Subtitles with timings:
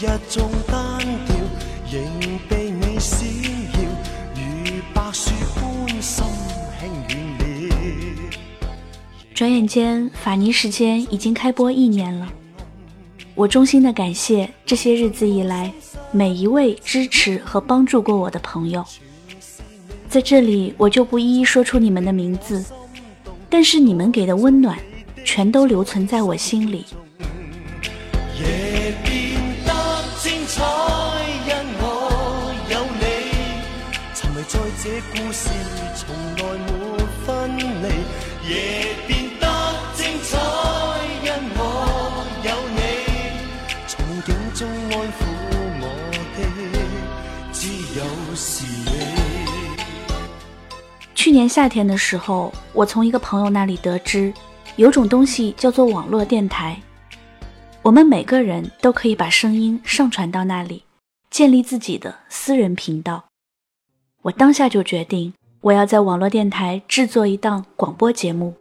[0.00, 1.36] 时日纵单调，
[1.92, 2.02] 仍
[2.48, 3.80] 被你闪耀，
[4.34, 6.24] 如白雪般心
[6.78, 6.88] 轻
[7.38, 7.44] 软
[8.16, 8.36] 了。
[9.34, 12.32] 转眼间，法尼时间已经开播一年了。
[13.34, 15.70] 我衷心的感谢这些日子以来
[16.12, 18.82] 每一位支持和帮助过我的朋友。
[20.08, 22.64] 在这里，我就不一一说出你们的名字，
[23.50, 24.78] 但是你们给的温暖，
[25.26, 26.86] 全都留存在我心里。
[34.50, 35.54] 在这故事里，
[35.94, 37.86] 从来没分离。
[38.50, 38.52] 夜
[39.06, 39.46] 变得
[39.94, 40.36] 精彩，
[41.22, 41.60] 因我
[42.42, 42.80] 有你，
[43.86, 43.92] 憧
[44.24, 45.20] 憬中安抚
[45.78, 45.84] 我
[46.34, 46.38] 的，
[47.52, 47.60] 只
[47.96, 48.02] 有
[48.34, 48.90] 是你。
[51.14, 54.34] 去年夏天的时候，我从一个朋友那里得知，
[54.74, 56.76] 有种东西叫做网络电台，
[57.82, 60.82] 我们每个人都可以把声音上传到那里，
[61.30, 63.29] 建立自己的私人频道。
[64.22, 65.32] 我当下就决定，
[65.62, 68.54] 我要在网络电台制作一档广播节目。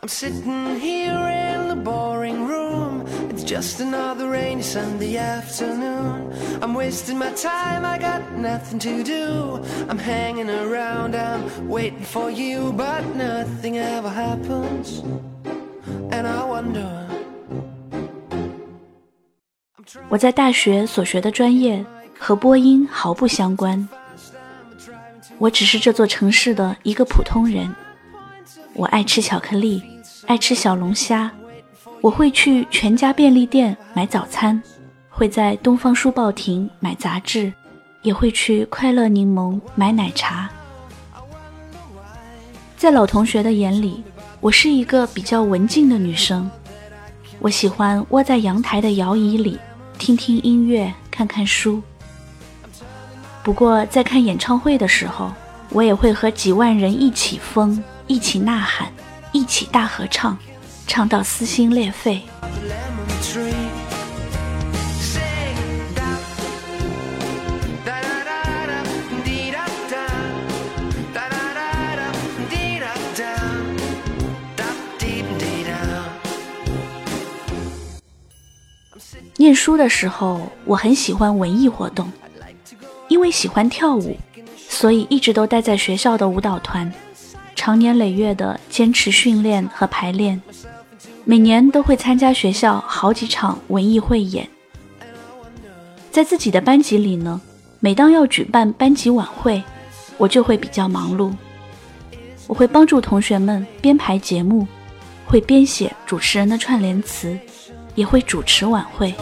[0.00, 3.04] I'm sitting here in the boring room.
[3.30, 6.32] It's just another rainy Sunday afternoon.
[6.62, 9.60] I'm wasting my time, I got nothing to do.
[9.88, 15.02] I'm hanging around, I'm waiting for you, but nothing ever happens.
[16.10, 17.06] And I wonder.
[20.08, 21.84] 我在大学所学的专业
[22.18, 23.88] 和播音毫不相关，
[25.38, 27.72] 我只是这座城市的一个普通人。
[28.74, 29.82] 我爱吃巧克力，
[30.26, 31.30] 爱吃小龙虾，
[32.00, 34.60] 我会去全家便利店买早餐，
[35.08, 37.52] 会在东方书报亭买杂志，
[38.02, 40.50] 也会去快乐柠檬买奶茶。
[42.76, 44.04] 在老同学的眼里，
[44.40, 46.48] 我是一个比较文静的女生。
[47.40, 49.58] 我喜欢窝在阳台的摇椅里，
[49.98, 51.82] 听听音乐，看看书。
[53.48, 55.32] 不过在看演唱会的时候，
[55.70, 58.92] 我也会和几万人一起疯，一起呐喊，
[59.32, 60.36] 一起大合唱，
[60.86, 62.20] 唱到撕心裂肺。
[79.38, 82.12] 念书的时候我很喜欢文艺活动。
[83.18, 84.16] 因为喜欢跳舞，
[84.68, 86.90] 所以一直都待在学校的舞蹈团，
[87.56, 90.40] 长年累月的坚持训练和排练，
[91.24, 94.48] 每年都会参加学校好几场文艺汇演。
[96.12, 97.40] 在自己的班级里呢，
[97.80, 99.60] 每当要举办班级晚会，
[100.16, 101.32] 我就会比较忙碌。
[102.46, 104.64] 我会帮助同学们编排节目，
[105.26, 107.36] 会编写主持人的串联词，
[107.96, 109.12] 也会主持晚会。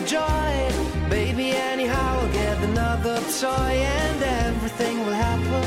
[0.00, 1.08] Of joy.
[1.08, 5.64] Baby, anyhow, I'll get another toy and everything will happen.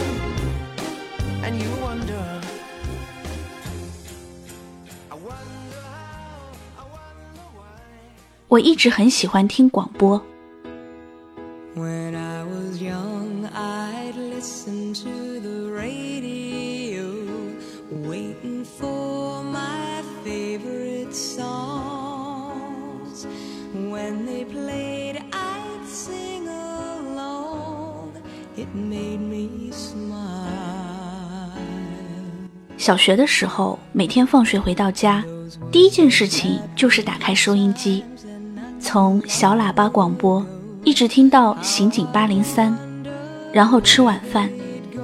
[1.43, 2.41] And you wonder.
[5.11, 7.79] I wonder how, I wonder why.
[8.47, 10.21] 我一直很喜欢听广播，
[32.83, 35.23] 小学的时候，每天放学回到家，
[35.71, 38.03] 第一件事情就是打开收音机，
[38.77, 40.45] 从小喇叭广播
[40.83, 42.77] 一直听到刑警八零三，
[43.53, 44.49] 然后吃晚饭，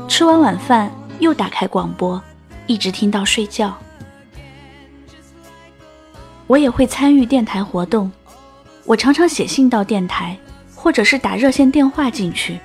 [0.10, 2.22] 吃完晚饭又打开广播，
[2.68, 3.74] 一直听到睡觉。
[6.48, 8.12] 我也会参与电台活动，
[8.84, 10.38] 我常常写信到电台，
[10.76, 12.60] 或者是打热线电话进去，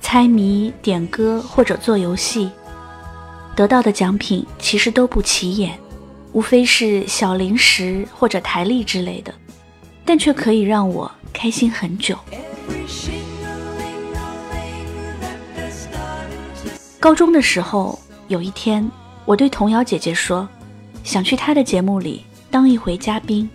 [0.00, 2.48] 猜谜、点歌或者做游戏。
[3.56, 5.78] 得到的奖品其实都不起眼，
[6.32, 9.32] 无非是小零食或者台历之类的，
[10.04, 12.18] 但却可以让我开心很久。
[16.98, 17.98] 高中的时候，
[18.28, 18.90] 有一天，
[19.24, 20.48] 我对童瑶姐姐说，
[21.04, 23.48] 想去她的节目里当一回嘉宾。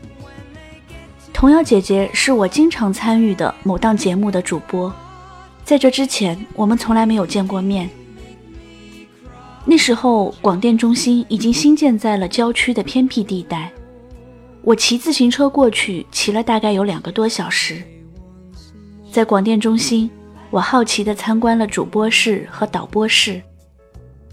[1.33, 4.93] 童瑶姐姐是我经常参与的某档节目的主播，
[5.65, 7.89] 在这之前，我们从来没有见过面。
[9.69, 13.71] 那时候，广电中心已经新建在了郊区的偏僻地带，
[14.63, 17.83] 我骑自行车过去，骑了大概有两个多小时。
[19.11, 20.09] 在广电中心，
[20.49, 23.39] 我好奇地参观了主播室和导播室。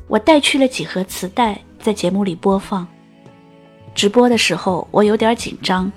[0.09, 2.89] 我带去了几盒磁带，在节目里播放。
[3.95, 5.93] 直播的时候，我有点紧张，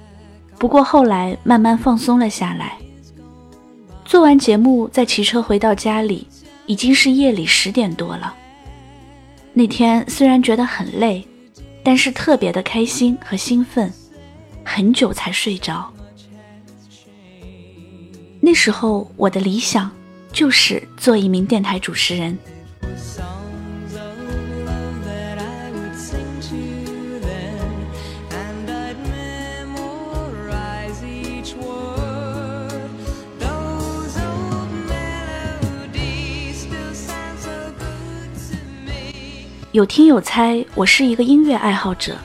[0.58, 2.78] 不过后来慢慢放松了下来。
[4.04, 6.28] 做完节目，再骑车回到家里，
[6.66, 8.36] 已经是夜里十点多了。
[9.60, 11.22] 那天虽然觉得很累，
[11.84, 13.92] 但是特别的开心和兴奋，
[14.64, 15.94] 很久才睡着。
[18.40, 19.92] 那时候我的理想
[20.32, 22.38] 就是做一名电台主持人。
[39.72, 42.16] 有听友猜我是一个音乐爱好者，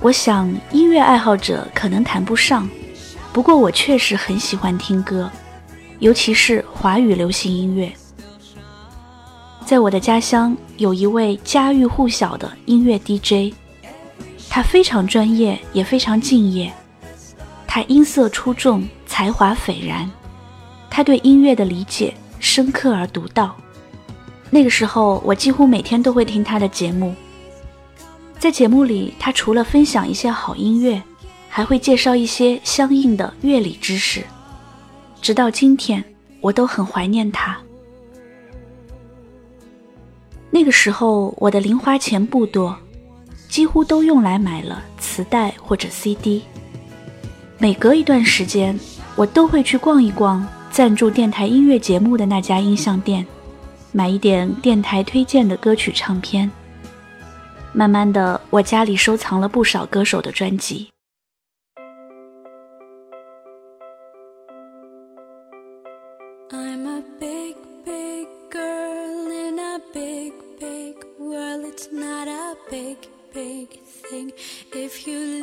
[0.00, 2.66] 我想音乐爱好者可能谈不上，
[3.30, 5.30] 不过我确实很喜欢听歌，
[5.98, 7.92] 尤其是华语流行音乐。
[9.66, 13.54] 在我的家乡，有一位家喻户晓的音乐 DJ，
[14.48, 16.72] 他非常专业，也非常敬业。
[17.66, 20.10] 他音色出众，才华斐然，
[20.88, 23.54] 他对音乐的理解深刻而独到。
[24.50, 27.14] 那个时候，我几乎每天都会听他的节目。
[28.38, 31.00] 在节目里，他除了分享一些好音乐，
[31.48, 34.24] 还会介绍一些相应的乐理知识。
[35.22, 36.02] 直到今天，
[36.40, 37.56] 我都很怀念他。
[40.50, 42.76] 那个时候，我的零花钱不多，
[43.48, 46.42] 几乎都用来买了磁带或者 CD。
[47.58, 48.76] 每隔一段时间，
[49.14, 53.24] 我都会去逛一逛赞助电台音乐节目的那家音像店，
[53.92, 56.50] 买一点电台推荐的歌曲唱片。
[57.72, 60.90] 慢慢的，我家里收藏了不少歌手的专辑。
[72.70, 72.98] Big,
[73.34, 73.68] big
[74.08, 74.30] thing
[74.72, 75.39] if you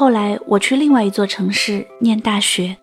[0.00, 2.74] 后来，我去另外一座城市念大学，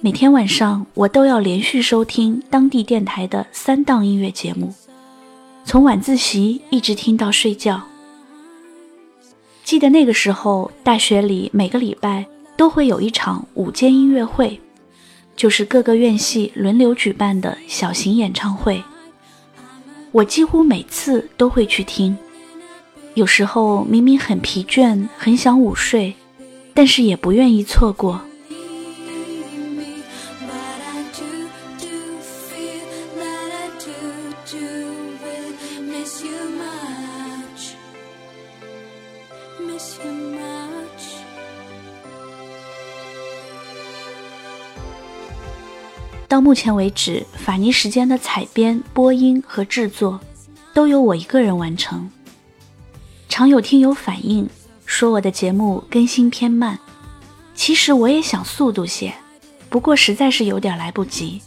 [0.00, 4.72] 每天晚上我都要连续收听当地电台的三档音乐节目，
[5.66, 7.82] 从晚自习一直听到睡觉。
[9.62, 12.24] 记得那个时候，大学里每个礼拜
[12.56, 14.58] 都会有一场午间音乐会，
[15.36, 18.82] 就是各个院系轮流举办的小型演唱会。
[20.12, 22.16] 我几乎每次都会去听，
[23.16, 26.14] 有时候明明很疲倦，很想午睡，
[26.74, 28.20] 但是也不愿意错过。
[46.28, 50.20] 到目前为止，法尼时间的采编、播音和制作
[50.74, 52.10] 都由我一个人完成。
[53.36, 54.48] 常有听友反映
[54.86, 56.78] 说我的节目更新偏慢，
[57.54, 59.12] 其实我也想速度些，
[59.68, 61.42] 不过实在是有点来不及。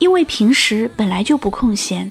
[0.00, 2.10] 因为平时本来就不空闲，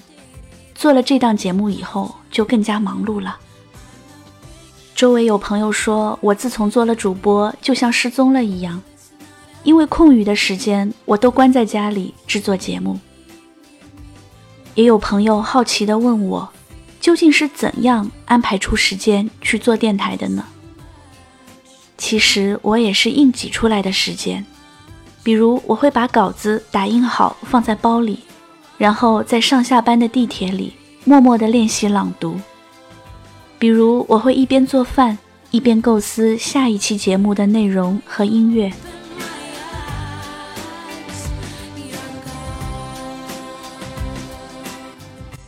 [0.74, 3.38] 做了这档节目以后就更加忙碌了。
[4.94, 8.82] 周围有朋友说我自从做了主播，就像失踪了一样。
[9.62, 12.98] 因为空余的时间，我都关在家里制作节目。
[14.74, 16.48] 也有朋友好奇地问我，
[17.08, 20.44] 究竟是怎样安排出时间去做电台的呢？
[21.96, 24.44] 其实我也是硬挤出来的时间，
[25.22, 28.18] 比如我会把稿子打印好放在包里，
[28.76, 30.74] 然后在上下班的地铁里
[31.04, 32.38] 默默地练习朗读。
[33.58, 35.16] 比如我会一边做饭，
[35.50, 38.70] 一边构思下一期节目的内容和音乐。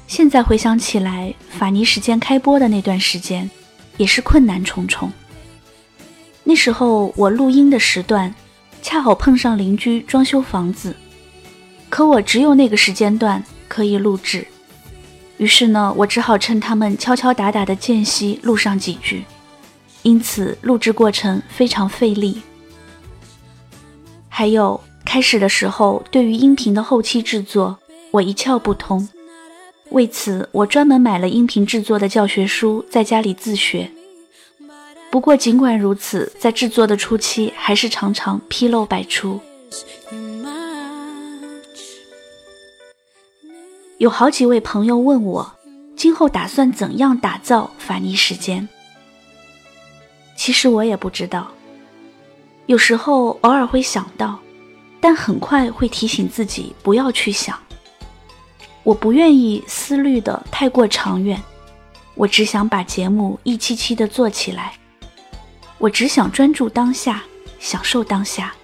[0.07, 3.51] 现在回想起来，法尼时间开播的那段时间，
[3.99, 5.13] 也是困难重重。
[6.43, 8.35] 那时候我录音的时段，
[8.81, 10.97] 恰好碰上邻居装修房子，
[11.91, 14.47] 可我只有那个时间段可以录制。
[15.37, 19.27] 于是呢，我只好趁他们敲敲打打的间隙录上几句，
[20.01, 22.41] 因此录制过程非常费力。
[24.31, 27.79] 还有开始的时候，对于音频的后期制作，
[28.13, 29.07] 我一窍不通。
[29.91, 33.91] 为此，我专门买了音频制作的教学书，在家里自学。
[35.11, 39.41] 不过，尽管如此，在制作的初期，还是常常纰漏百出。
[43.99, 45.53] 有好几位朋友问我，
[45.97, 48.69] 今后打算怎样打造法尼时间？
[50.37, 51.51] 其实我也不知道，
[52.67, 54.39] 有时候偶尔会想到，
[55.01, 57.59] 但很快会提醒自己不要去想。
[58.83, 61.41] 我不愿意思虑的太过长远，
[62.15, 64.73] 我只想把节目一期期的做起来。
[65.79, 67.23] 我只想专注当下，
[67.59, 68.55] 享受当下。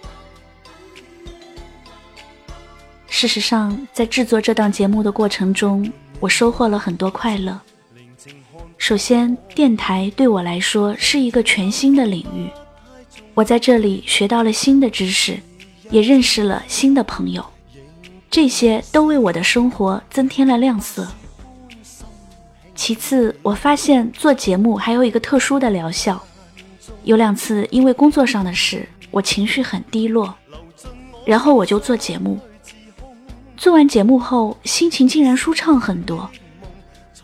[3.08, 7.58] 事实上，在制作这档节目的过程中，我收获了很多快乐。
[8.76, 12.50] 首先，电台对我来说是一个全新的领域，
[13.32, 15.40] 我在这里学到了新的知识，
[15.90, 17.42] 也认识了新的朋友，
[18.36, 21.08] 这些都为我的生活增添了亮色。
[22.74, 26.22] 其次，我发现做节目还有一个特殊的疗效。
[27.04, 30.34] 有两次因为工作上的事，我情绪很低落，
[31.24, 32.38] 然后我就做节目。
[33.56, 36.28] 做完节目后，心情竟然舒畅很多。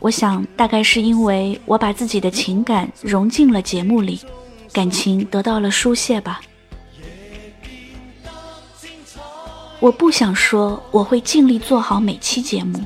[0.00, 4.18] 我想，大概是因为我把自己的情感融进了节目里，
[4.72, 6.40] 感情得到了疏泄吧。
[9.82, 12.80] 我不想说我会尽力做好每期节目，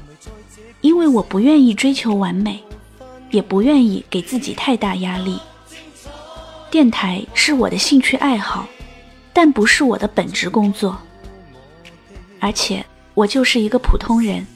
[0.80, 2.58] 因为我不愿意追求完美，
[3.30, 5.38] 也不愿意给自己太大压力。
[6.70, 8.66] 电台是我的兴趣爱好，
[9.34, 10.96] 但不是我的本职工作，
[12.40, 12.82] 而且。
[13.12, 14.46] 我就是一个普通人，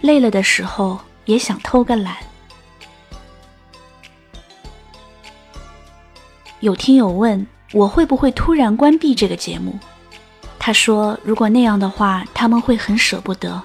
[0.00, 2.16] 累了的时候也想偷个懒。
[6.58, 9.78] 有听友问我会不会突然关闭这个节目，
[10.64, 13.60] 他说如果那样的话，他们会很舍不得。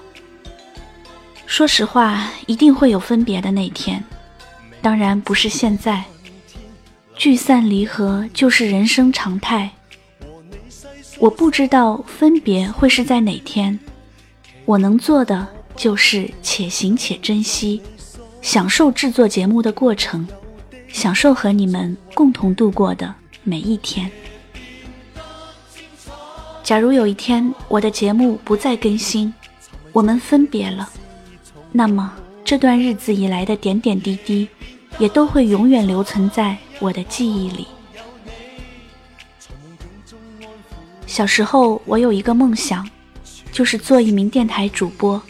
[1.46, 4.02] 说实话，一定会有分别的那天，
[4.82, 6.02] 当然不是现在。
[7.14, 9.70] 聚散离合就是人生常态，
[11.20, 13.78] 我不知道分别会是在哪天。
[14.64, 17.80] 我能做的就是且行且珍惜，
[18.42, 20.26] 享受制作节目的过程，
[20.88, 23.14] 享受和你们共同度过的
[23.44, 24.10] 每一天。
[26.68, 29.32] 假如有一天我的节目不再更新，
[29.90, 30.86] 我们分别了，
[31.72, 32.12] 那么
[32.44, 34.46] 这段日子以来的点点滴滴，
[34.98, 37.66] 也都会永远留存在我的记忆里。
[41.06, 42.86] 小时候，我有一个梦想。
[43.50, 45.20] 就是做一名电台主播，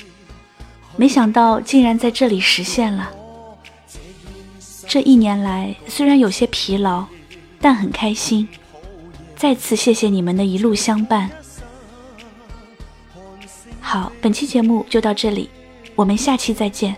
[0.97, 3.09] 没想到竟然在这里实现了。
[4.89, 7.07] 这一年来虽然有些疲劳，
[7.61, 8.49] 但很开心。
[9.39, 11.31] 再次谢谢你们的一路相伴。
[13.81, 15.49] 好，本期节目就到这里，
[15.95, 16.95] 我们下期再见。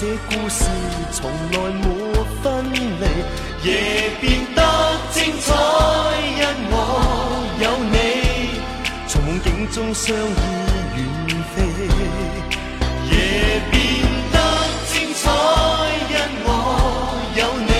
[0.00, 0.64] 这故事
[1.10, 1.84] 从来没
[2.40, 2.78] 分离，
[3.68, 3.68] 夜
[4.20, 4.62] 变得
[5.10, 5.52] 精彩，
[6.38, 6.72] 因我
[7.60, 7.96] 有你，
[9.08, 10.18] 从梦境中相依
[10.94, 11.02] 远
[11.52, 11.56] 飞。
[13.10, 13.12] 夜
[13.72, 13.74] 变
[14.30, 14.36] 得
[14.86, 15.26] 精彩，
[16.12, 16.14] 因
[16.46, 16.48] 我
[17.34, 17.72] 有你，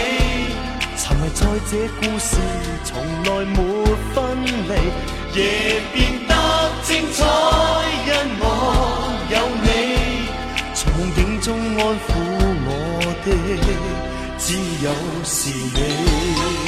[0.96, 2.34] 沉迷在这故事
[2.82, 2.90] 从
[3.26, 3.56] 来没
[4.12, 4.16] 分
[4.66, 4.74] 离。
[5.38, 5.40] 夜
[5.94, 6.17] 变
[14.80, 14.90] 有
[15.24, 16.67] 是你。